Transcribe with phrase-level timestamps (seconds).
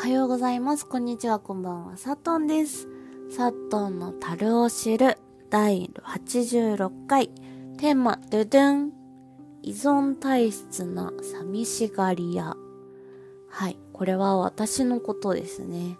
[0.00, 0.86] はようございます。
[0.86, 1.98] こんにちは、こんばんは。
[1.98, 2.88] サトンです。
[3.36, 5.18] サトンの樽を知る
[5.50, 7.28] 第86回
[7.76, 8.92] テーマ、ドゥドゥン
[9.62, 12.56] 依存体質な寂しがり屋。
[13.50, 13.76] はい。
[13.92, 15.98] これは私のことですね。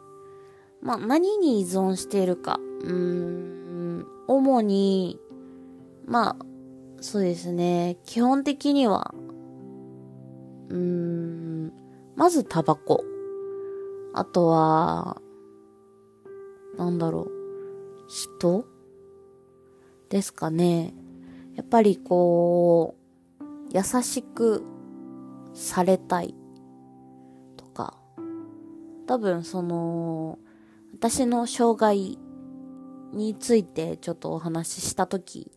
[0.80, 2.59] まあ、何に依存しているか。
[2.80, 5.20] うーん、主に、
[6.06, 6.46] まあ、
[7.02, 7.98] そうですね。
[8.06, 9.14] 基本的には、
[10.70, 11.73] うーん、
[12.16, 13.05] まずタバコ。
[14.12, 15.20] あとは、
[16.77, 17.30] なんだろう、
[18.09, 18.64] 人？
[20.09, 20.92] ですかね。
[21.55, 22.96] やっぱりこ
[23.41, 24.64] う、優しく
[25.55, 26.34] されたい
[27.56, 27.96] とか、
[29.06, 30.38] 多分その、
[30.92, 32.19] 私の障害
[33.12, 35.52] についてちょっとお話しした時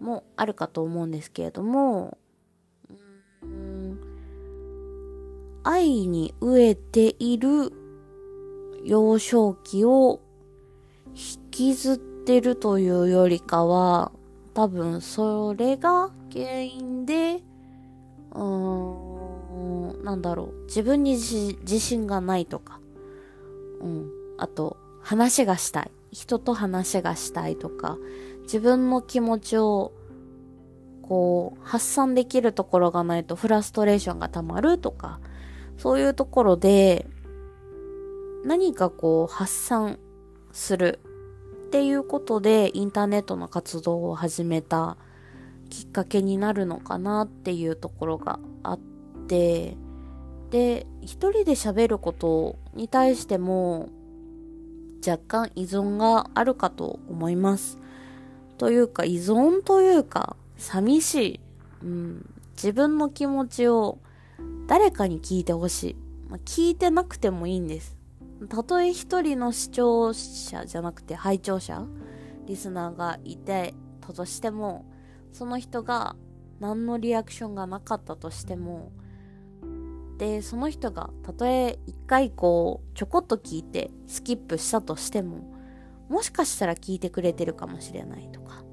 [0.00, 2.18] もあるかと思うんですけれども、
[5.62, 7.72] 愛に飢えている
[8.84, 10.20] 幼少期を
[11.14, 14.12] 引きずってるというよりかは、
[14.52, 17.42] 多分それが原因で、
[18.32, 22.80] うーん、なんだろう、自分に自信がないとか、
[23.80, 25.90] うん、あと、話がしたい。
[26.12, 27.98] 人と話がしたいとか、
[28.42, 29.92] 自分の気持ちを、
[31.02, 35.20] こう、発散できるところがないとフラストレーションが溜まるとか、
[35.76, 37.08] そういうところで、
[38.44, 39.98] 何かこう発散
[40.52, 41.00] する
[41.66, 44.96] っていうことでインターネットの活動を始めた
[45.70, 48.78] きっかけになるのかなっていうところがあっ
[49.28, 49.76] て、
[50.50, 53.88] で、一人で喋ることに対しても
[55.04, 57.78] 若干依存があるかと思います。
[58.56, 61.40] というか依存というか寂しい。
[61.82, 63.98] うん、自分の気持ちを
[64.66, 65.96] 誰かに聞いてほしい。
[66.28, 67.96] まあ、聞いてなくてもいいんです。
[68.48, 71.86] たとえ一人の視聴者じゃなくて拝聴者、
[72.46, 74.84] リスナーがいてたとしても、
[75.32, 76.16] その人が
[76.60, 78.92] 何のリアクションがなかったとしても、
[80.18, 85.52] で、その人がたとえ一回こう、ちょこっと聞いてスキップしたとしても、
[86.08, 88.64] もしかしたら聞いてくれてるかもしれないとか、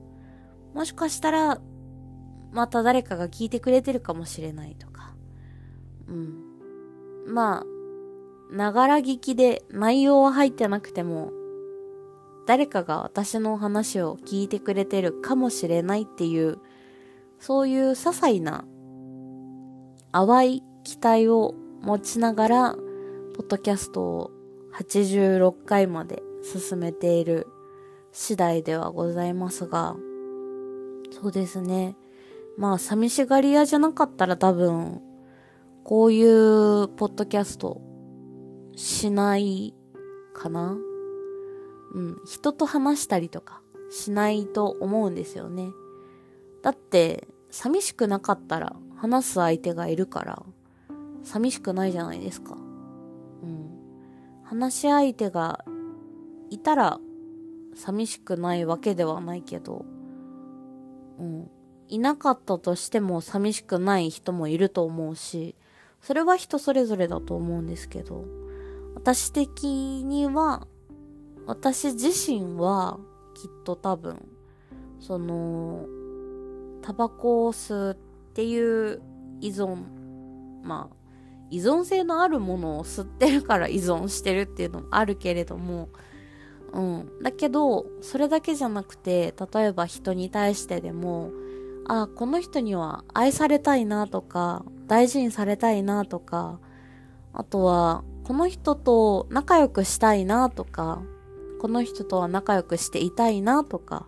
[0.74, 1.62] もしかしたら、
[2.52, 5.16] また誰かが聞いてくれてるかもしれないとか、
[6.08, 6.44] うん。
[7.28, 7.64] まあ、
[8.52, 11.32] ながら聞きで内容は入ってなくても、
[12.46, 16.60] 誰かが私の話を聞いてくれてるかもしれないっていう、
[17.40, 18.66] そういう些細な
[20.12, 22.76] 淡い期待を持ちながら、
[23.36, 24.32] ポッドキャストを
[24.74, 27.48] 86回まで進めている
[28.12, 29.96] 次第ではございますが、
[31.12, 31.96] そうですね。
[32.58, 35.02] まあ、寂しがり屋じゃなかったら多分、
[35.86, 37.82] こういうポッドキャスト
[38.81, 39.75] しない
[40.34, 40.75] かな？
[41.94, 42.22] うん。
[42.25, 43.62] 人と話したりとか
[43.92, 45.69] しないと思うんですよね。
[46.64, 50.44] だって、寂しくなかったら話す相手がいるから、
[51.22, 52.56] 寂しくないじゃないですか。
[52.56, 53.70] うん。
[54.44, 55.64] 話し相手が
[56.50, 57.00] いたら
[57.75, 59.86] 寂しくないわけではないけど、
[61.20, 61.52] うん。
[61.88, 65.56] いなかったとしても寂しくない人もいると思うし、
[66.02, 68.25] それは人それぞれだと思うんですけど、
[68.96, 70.68] 私的には、
[71.46, 73.00] 私自身は
[73.34, 74.28] きっと多分、
[75.00, 75.85] その、
[76.81, 79.02] タバコを吸うっていう
[79.40, 79.84] 依存、
[80.63, 80.96] まあ、
[81.50, 85.90] 依存性のあるものを吸ってるから依存してるっていうのもあるけれども、
[86.73, 87.12] うん。
[87.22, 91.31] だけど、それだけじゃなくて、例えば人に対してでも、
[91.88, 96.59] あ、この人には愛されたいなとか、大事にされたいなとか、
[97.34, 101.02] あとは、この人と仲良くしたいなとか、
[101.59, 104.06] この人とは仲良くしていたいなとか、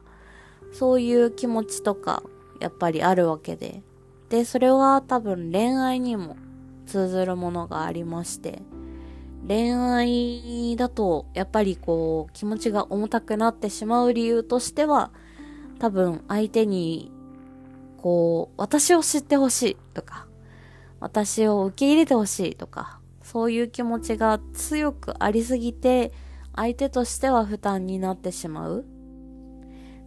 [0.71, 2.23] そういう気持ちとか、
[2.59, 3.83] やっぱりあるわけで。
[4.29, 6.37] で、それは多分恋愛にも
[6.85, 8.61] 通ずるものがありまして、
[9.47, 15.11] 恋愛だと、やっぱりこう、気持ちが重たくなってしまう理由としては、
[15.79, 17.11] 多分相手に、
[17.97, 20.27] こう、私を知ってほしいとか、
[20.99, 22.99] 私を受け入れてほしいとか、
[23.33, 26.11] そういう気持ちが強くありすぎて、
[26.55, 28.85] 相手としては負担になってしまう。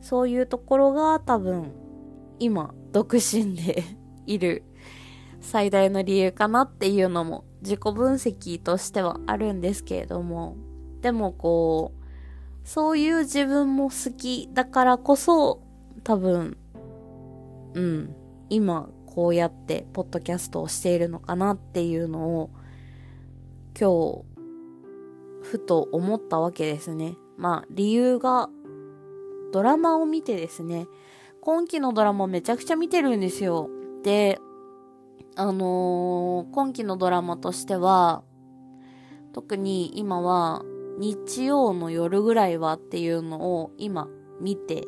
[0.01, 1.73] そういうところが多分、
[2.39, 3.83] 今、独身で
[4.27, 4.63] いる
[5.43, 10.57] 最大の理由かなっていうのも自己分析としてはあるんですけれども、
[11.01, 15.63] でもこう、そういう自分も好きだからこそ、
[16.05, 16.57] 多分、
[17.75, 18.15] うん、
[18.51, 22.51] 今こうやってポッドキャストをしているのかなっていうのを
[23.79, 24.25] 今日
[25.43, 27.17] ふと思ったわけですね。
[27.37, 28.49] まあ、理由が、
[29.53, 30.89] ドラマを見てですね、
[31.43, 33.69] 今期のドラマめちゃくちゃ見てるんですよ。
[34.03, 34.41] で、
[35.37, 38.25] あのー、今期のドラマとしては、
[39.35, 40.63] 特に今は
[40.99, 44.09] 日曜の夜ぐらいはっていうのを今
[44.41, 44.85] 見て、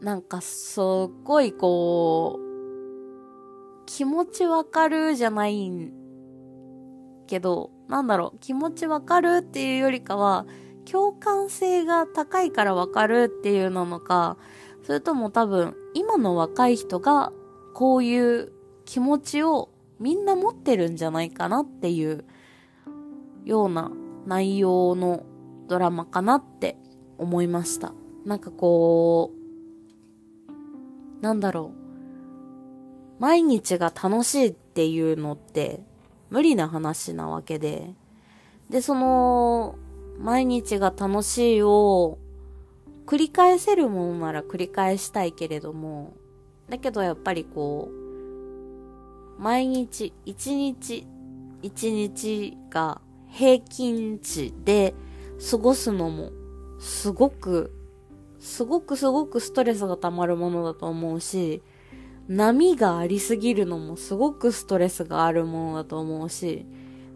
[0.00, 0.82] なんかすっ
[1.24, 5.99] ごいこう、気持ちわかるじゃないん
[7.30, 10.46] けど、なんだろう、気持ちわかるっていうよりかは、
[10.84, 14.36] 共感性が高いからわかるっていうなのか、
[14.82, 17.32] それとも多分、今の若い人が
[17.72, 18.52] こういう
[18.84, 22.24] 気持ちをみんな持ってるんじゃないかなっていう
[23.44, 23.92] ような
[24.26, 25.24] 内容の
[25.68, 26.76] ドラマかなって
[27.16, 27.94] 思いました。
[28.26, 29.30] なんかこ
[30.48, 33.20] う、なんだろう。
[33.20, 35.84] 毎日が楽しいっていうのって
[36.30, 37.92] 無理な話なわけで。
[38.70, 39.76] で、その、
[40.18, 42.18] 毎日が楽しいを
[43.06, 46.14] 繰り返せるものなら繰り返したいけれども、
[46.68, 51.06] だけどやっぱりこう、毎日、一日、
[51.62, 54.94] 一日が平均値で
[55.50, 56.30] 過ごすのも、
[56.78, 57.72] すごく、
[58.38, 61.62] すごくすごくストレスが溜まるものだと思うし、
[62.30, 66.64] 波がありすぎるのもすごくストレスがあるものだと思うし、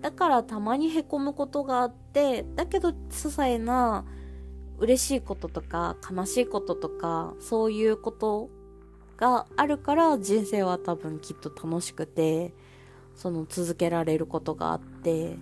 [0.00, 4.04] だからたまに凹むことがあって、だけど些細な
[4.78, 8.50] 嬉しいこととか悲しいこととか、そういうこと
[9.16, 12.52] があるから人生は多分きっと楽しくて、
[13.14, 15.38] その続けられることがあって、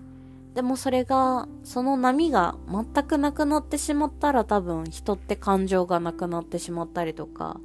[0.52, 7.58] でもそれが、その波が全くなくなってしまったら多分人って感情がなくなってしまったりとか、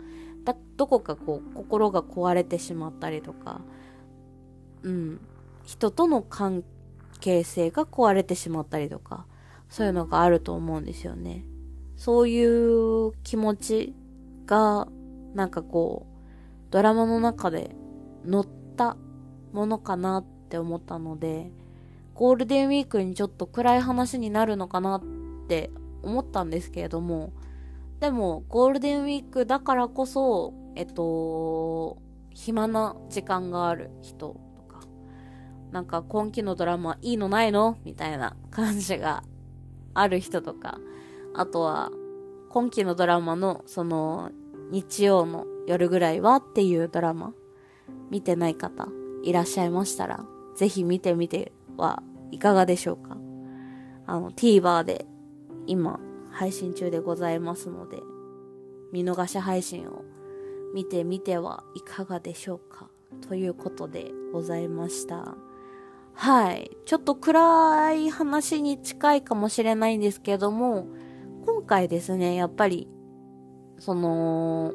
[0.47, 3.59] だどこかこう心が壊れてしまったりとか、
[4.81, 5.19] うん、
[5.65, 6.63] 人との関
[7.19, 9.25] 係性が壊れてしまったりとか、
[9.67, 11.43] そういうのがあると思うんですよね。
[11.97, 13.93] そういう気持ち
[14.45, 14.87] が、
[15.33, 17.75] なんかこう、ドラマの中で
[18.23, 18.47] 乗っ
[18.77, 18.95] た
[19.51, 21.51] ものかなって思ったので、
[22.13, 25.03] ゴールデンウィークにちょっと暗い話になるのかなっ
[25.49, 25.71] て
[26.03, 27.33] 思ったんですけれども、
[27.99, 31.97] でも、ゴールデンウィークだからこそ、えっと、
[32.31, 34.81] 暇な時間がある人とか、
[35.71, 37.77] なんか今期のドラマいいのないの？
[37.83, 39.23] みたいな感じが
[39.95, 40.77] ある人とか、
[41.33, 41.89] あとは、
[42.49, 44.29] 今期のドラマの、その、
[44.69, 46.35] 日曜の夜ぐらいは？
[46.35, 47.33] っていうドラマ、
[48.11, 48.87] 見てない方
[49.23, 50.23] いらっしゃいましたら、
[50.55, 53.17] ぜひ見てみてはいかがでしょうか？
[54.05, 55.07] あの、TVer で
[55.65, 55.99] 今
[56.37, 57.97] 配信中でございますので、
[58.91, 60.05] 見逃し配信を
[60.75, 62.91] 見てみてはいかがでしょうか
[63.27, 65.35] ということでございました。
[66.13, 66.77] はい。
[66.85, 70.87] ちょっと暗い話に近いかもしれないんですけども、
[71.43, 72.87] 今回ですね、やっぱり、
[73.79, 74.73] その、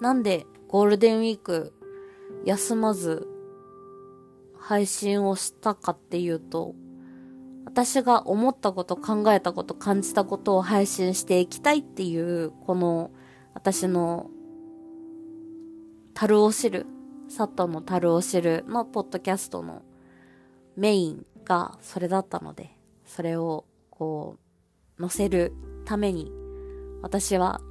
[0.00, 1.74] なんでゴールデンウィーク
[2.46, 3.28] 休まず
[4.58, 6.74] 配信をしたかっていうと、
[7.72, 13.10] 私が思ったこと、考えたこと、感じたことを配信していきたいっていう、この、
[13.54, 14.30] 私の、
[16.12, 16.86] 樽を知る、
[17.30, 19.80] サットの樽を知るのポッドキャストの
[20.76, 24.36] メインがそれだったので、それを、こ
[24.98, 25.54] う、載せる
[25.86, 26.30] ために、
[27.00, 27.62] 私は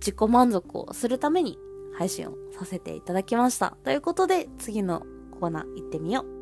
[0.00, 1.56] 自己満足をするために
[1.96, 3.74] 配信をさせていただきました。
[3.84, 5.02] ということで、次の
[5.40, 6.39] コーナー行ってみよう。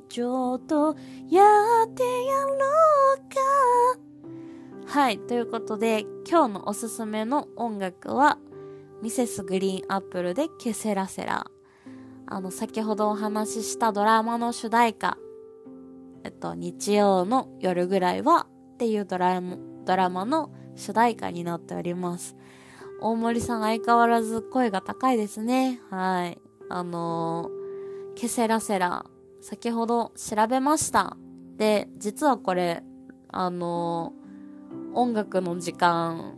[0.00, 0.96] ちょっと
[1.28, 1.42] や
[1.84, 2.54] ってやろ
[3.16, 3.18] う
[4.86, 5.18] かはい。
[5.18, 8.38] ということで、今日のおすすめの音楽は、
[9.02, 11.50] ミセスグリーンアップルでケセラセラ。
[12.26, 15.18] あの、先ほどお話ししたドラマの主題歌、
[16.24, 22.36] えっと、日曜の夜ぐらいはっていうドラマドラマの主題歌になっております。
[23.00, 25.80] 大森さん相変わらず声が高いですね。
[25.90, 26.38] はい。
[26.68, 29.06] あのー、ケセラセラ、
[29.40, 31.16] 先ほど調べました。
[31.56, 32.82] で、実はこれ、
[33.30, 34.14] あの
[34.94, 36.34] 音楽の時間、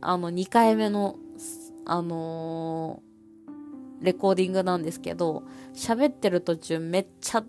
[0.00, 1.16] あの、2回目の、
[1.86, 3.02] あの、
[4.00, 5.42] レコーディングなんですけど、
[5.74, 7.44] 喋ってる途中めっちゃ、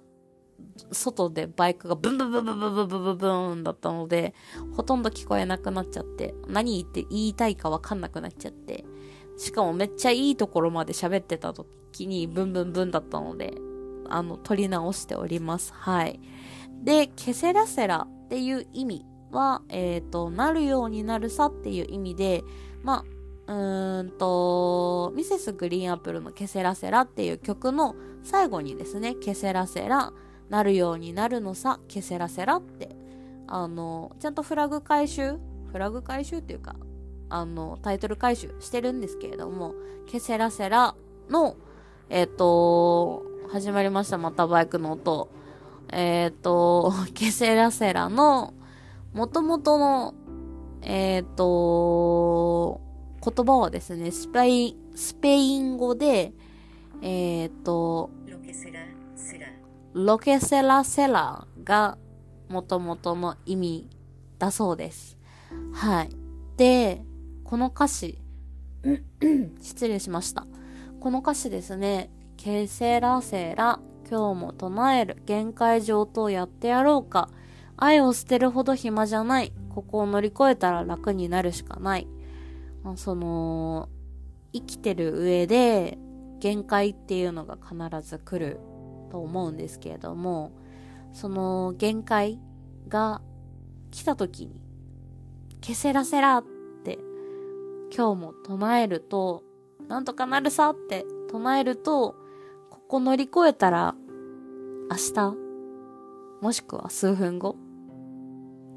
[0.92, 4.34] 外でバイクがブンブンブンブンブンブンブンブンブンだったので、
[4.76, 8.86] ほとんど聞こえなくなっちゃって、何言って言いたいかわかんなくなっちゃって、
[9.38, 13.54] しかもめっちゃいいところまで喋ってた時にブンブンブンだったので、
[14.10, 15.74] あの、撮り直しております。
[15.74, 16.20] はい。
[16.84, 22.44] で、ケセラセラっていう意味は、えっ、ー、と、なるようになるさっていう意味で、
[22.84, 23.04] ま
[23.48, 30.14] あ、うーんと、ミセスグリーンアップルのケセラセラっていう曲の最後にですね、ケセラセラ、
[30.50, 32.96] なるようになるのさ、ケセラセラって、
[33.48, 35.38] あの、ちゃんとフラグ回収
[35.72, 36.76] フラグ回収っていうか、
[37.30, 39.74] あの、タイトル回収してるんですけれども、
[40.08, 40.96] ケセラセラ
[41.30, 41.56] の、
[42.10, 45.28] えっ、ー、と、始まりました、またバイクの音。
[45.92, 48.54] えっ、ー、と、 ケセラセラの、
[49.12, 50.14] 元々の、
[50.84, 52.80] えっ、ー、と、
[53.24, 56.32] 言葉はですね、スペイン、スペイン語で、
[57.02, 58.82] えっ、と、ロケセラ
[59.16, 59.48] セラ。
[59.94, 61.98] ロケセラセラが
[62.50, 63.90] 元々の意味
[64.38, 65.18] だそうです。
[65.74, 66.10] はい。
[66.56, 67.04] で、
[67.44, 68.22] この歌詞、
[69.60, 70.46] 失礼しました。
[71.00, 77.30] この歌詞ですね、ケセラセラ、今日も唱える、限界上等やってやろうか。
[77.76, 79.52] 愛を捨てるほど暇じゃない。
[79.68, 82.08] ここを乗り越えたら楽になるしかない。
[82.82, 83.90] まあ、その、
[84.54, 85.98] 生きてる上で、
[86.40, 87.76] 限界っていうのが必
[88.08, 88.62] ず来る
[89.12, 90.54] と思うんですけれども、
[91.12, 92.40] その限界
[92.88, 93.22] が
[93.92, 94.62] 来た時に、
[95.60, 96.46] ケセラセラっ
[96.86, 97.00] て
[97.94, 99.44] 今日も唱えると、
[99.90, 102.16] なんとかなるさって唱えると、
[102.90, 103.94] ここ乗り越えたら、
[104.90, 105.36] 明日、
[106.42, 107.56] もしくは数分後、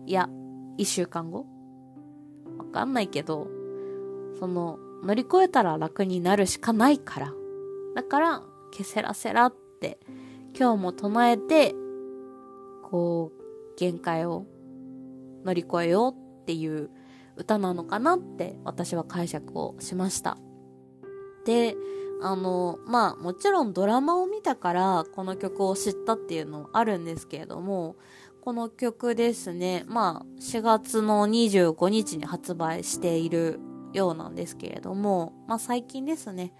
[0.04, 0.28] いや、
[0.76, 1.46] 一週間後
[2.58, 3.48] わかんないけど、
[4.38, 7.32] その、乗り越えたら楽になるしかないから。
[7.94, 9.98] だから、ケセラセラって、
[10.54, 11.74] 今日も唱えて、
[12.90, 14.44] こう、限界を
[15.42, 16.90] 乗り越えようっていう
[17.36, 20.36] 歌なのかなって私は解釈をしました。
[21.46, 21.74] で、
[22.22, 27.96] あの、まあもちろんドラマを見たからこの曲を知ったっていうのはあるんですけれども、
[28.40, 33.60] この曲ですね、まあ4月の25日に発売している
[33.92, 36.52] ようなんですけれども、まあ最近ですね。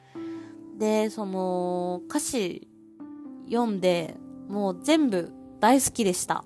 [0.79, 2.69] で、その歌詞
[3.51, 4.17] 読んで
[4.49, 6.45] もう全部大好きでした。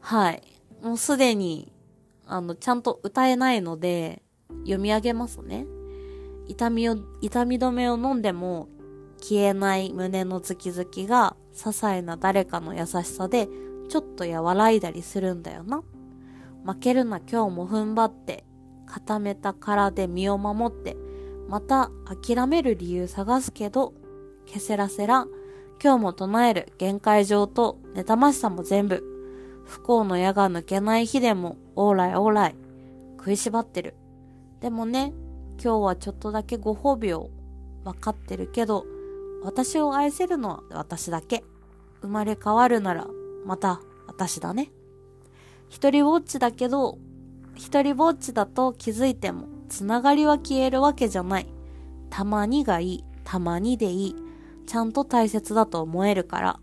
[0.00, 0.42] はい。
[0.82, 1.72] もうすでに
[2.26, 4.22] あの、ちゃんと歌えないので、
[4.64, 5.66] 読み上げますね。
[6.48, 8.68] 痛みを、痛み止めを飲んでも
[9.20, 13.48] 消えない胸のズキズキが些細な誰かの優しさで
[13.88, 15.82] ちょっと和らいだりするんだよな。
[16.64, 18.44] 負けるな今日も踏ん張って、
[18.86, 20.96] 固めた殻で身を守って、
[21.48, 23.94] また諦める理由探すけど、
[24.46, 25.26] けせらせら、
[25.82, 29.02] 今日も唱える限界上と妬ましさも全部、
[29.64, 32.56] 不幸の矢が抜けない日でも、オーライオーライ。
[33.18, 33.96] 食いしばってる。
[34.60, 35.12] でもね、
[35.62, 37.30] 今日はちょっとだけご褒美を
[37.84, 38.84] 分かってるけど、
[39.42, 41.44] 私を愛せるのは私だけ。
[42.02, 43.06] 生まれ変わるなら、
[43.44, 44.70] また私だね。
[45.68, 46.98] 一人ぼっちだけど、
[47.54, 51.46] 一人ぼっちだと気づいても、つながりは消えるわけじゃない。
[52.10, 54.16] たまにがいい、たまにでいい。
[54.66, 56.60] ちゃんと大切だと思えるから、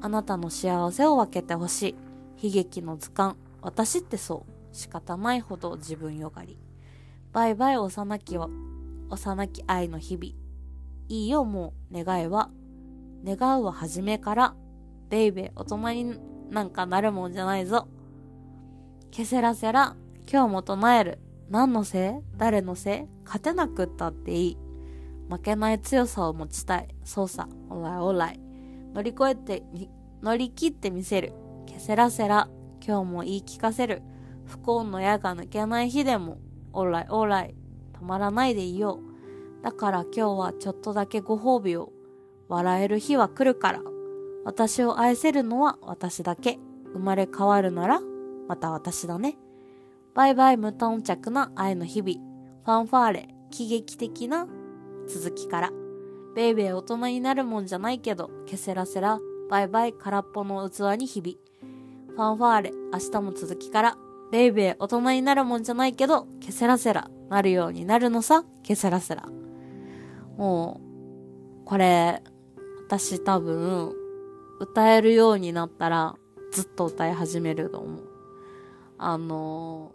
[0.00, 1.96] あなたの幸せを分けてほし
[2.40, 2.46] い。
[2.46, 3.36] 悲劇の図鑑。
[3.62, 4.52] 私ってそう。
[4.72, 6.56] 仕方ないほど自分よがり。
[7.30, 8.48] バイバイ幼きは、
[9.10, 10.26] 幼き愛の日々。
[11.08, 12.50] いいよもう願いは。
[13.22, 14.54] 願うは初めから。
[15.10, 16.20] ベイベー大人に
[16.50, 17.86] なんかなるもんじゃないぞ。
[19.10, 19.94] けせらせら、
[20.30, 21.18] 今日も唱える。
[21.50, 22.38] 何のせい？
[22.38, 23.24] 誰のせい？
[23.24, 24.58] 勝てなくったっていい。
[25.28, 26.88] 負けない強さを持ちたい。
[27.04, 27.46] そうさ。
[27.68, 28.40] おらいおらい。
[28.94, 29.62] 乗り越えて、
[30.22, 31.34] 乗り切ってみせる。
[31.66, 32.48] けせらせら、
[32.86, 34.02] 今日も言い聞かせる。
[34.46, 36.38] 不幸の矢が抜けない日でも、
[36.72, 37.54] オーライオーライ、
[38.00, 39.64] 止まらないでいよう。
[39.64, 41.92] だから今日はちょっとだけご褒美を。
[42.48, 43.82] 笑える日は来るから。
[44.44, 46.58] 私を愛せるのは私だけ。
[46.92, 48.00] 生まれ変わるなら、
[48.48, 49.36] また私だね。
[50.14, 52.18] バイバイ無頓着な愛の日々。
[52.64, 54.46] ファンファーレ、喜劇的な
[55.06, 55.70] 続きから。
[56.34, 59.18] ベイベー大人になるもんじゃないけど、ケセラセラ、
[59.50, 61.36] バイバイ空っぽの器に日々。
[62.14, 63.98] ファンファーレ、明日も続きから。
[64.30, 69.28] ベイベー大人になるもんじゃないけど、ケセラセラ、なるようになるのさ、ケセラセラ。
[70.36, 70.80] も
[71.62, 72.22] う、これ、
[72.86, 73.94] 私多分、
[74.60, 76.16] 歌えるようになったら、
[76.52, 78.08] ずっと歌い始めると思う。
[79.00, 79.92] あの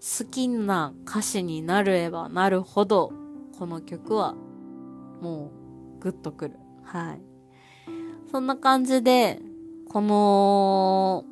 [0.00, 3.12] 好きな歌詞になればなるほど、
[3.58, 4.34] この曲は、
[5.20, 5.50] も
[5.98, 6.56] う、グッとくる。
[6.84, 7.20] はい。
[8.30, 9.40] そんな感じで、
[9.88, 11.24] この、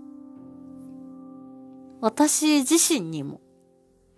[2.04, 3.40] 私自身にも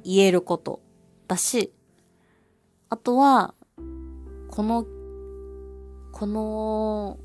[0.02, 0.80] 言えること
[1.28, 1.72] だし、
[2.88, 3.54] あとは、
[4.50, 4.84] この、
[6.10, 7.16] この、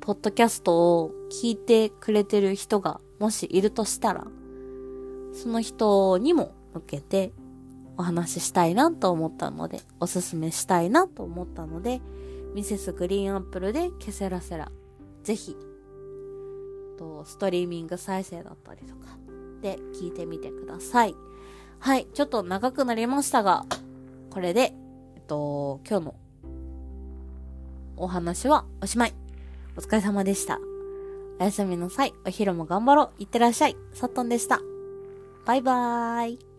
[0.00, 4.26] ポッドキャストを聞いてくれてる人がもしいるとしたら、
[5.34, 7.32] その人にも向けて
[7.96, 12.00] お話ししたいなと思ったので、おすすめしたいなと思ったので、
[12.56, 14.72] ミセスグリーンアップルでケセラセラ、
[15.22, 15.56] ぜひ、
[16.98, 19.16] と、ストリーミング再生だったりとか、
[19.62, 21.14] で聞いてみてください。
[21.78, 23.64] はい、ちょっと長くなりましたが、
[24.30, 24.74] これで、
[25.16, 26.14] えっと、今日の
[27.96, 29.14] お話はおしまい。
[29.76, 30.58] お疲れ様でした。
[31.40, 32.12] おやすみなさい。
[32.26, 33.10] お昼も頑張ろう。
[33.18, 33.76] いってらっしゃい。
[33.94, 34.60] さっとんでした。
[35.46, 36.51] バイバーイ。